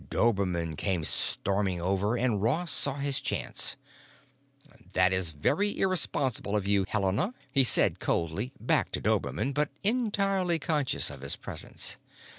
[0.09, 3.75] Dobermann came storming over, and Ross saw his chance.
[4.93, 10.57] "That is very irresponsible of you, Helena," he said coldly, back to Dobermann but entirely
[10.57, 11.97] conscious of his presence.